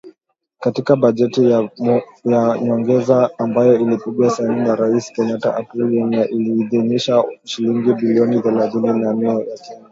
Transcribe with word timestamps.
Katika 0.59 0.95
bajeti 0.95 1.51
ya 1.51 1.69
nyongeza 2.61 3.29
ambayo 3.37 3.79
ilipigwa 3.79 4.29
sahihi 4.29 4.59
na 4.61 4.75
Rais 4.75 5.11
Kenyatta 5.13 5.55
Aprili 5.55 6.03
nne, 6.03 6.23
aliidhinisha 6.23 7.23
shilingi 7.43 7.93
bilioni 7.93 8.41
thelathini 8.41 8.99
na 8.99 9.13
nne 9.13 9.45
za 9.45 9.57
Kenya 9.63 9.87